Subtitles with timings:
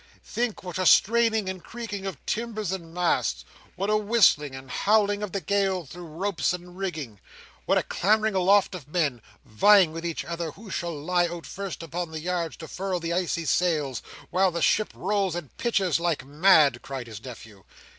[0.25, 5.21] Think what a straining and creaking of timbers and masts: what a whistling and howling
[5.21, 7.19] of the gale through ropes and rigging:"
[7.67, 11.83] "What a clambering aloft of men, vying with each other who shall lie out first
[11.83, 14.01] upon the yards to furl the icy sails,
[14.31, 17.63] while the ship rolls and pitches, like mad!" cried his nephew.